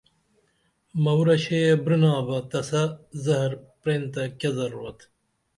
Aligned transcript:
مورہ 1.03 1.35
شیہ 1.43 1.75
برینابہ 1.83 2.37
تسہ 2.49 2.83
زہر 3.23 3.51
پرین 3.81 4.03
تہ 4.13 4.23
کیہ 4.39 4.51
ضروت 4.57 4.99